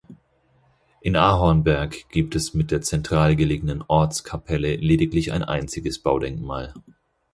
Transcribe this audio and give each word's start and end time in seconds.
In 1.01 1.15
Ahornberg 1.15 2.09
gibt 2.09 2.35
es 2.35 2.55
mit 2.55 2.71
der 2.71 2.81
zentral 2.81 3.35
gelegenen 3.35 3.83
Ortskapelle 3.87 4.75
lediglich 4.77 5.31
ein 5.31 5.43
einziges 5.43 5.99
Baudenkmal. 5.99 6.73